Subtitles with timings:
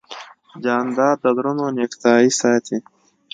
[0.63, 2.77] جانداد د زړونو نېکتایي ساتي.